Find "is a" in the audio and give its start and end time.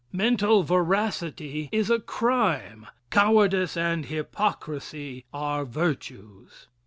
1.71-1.99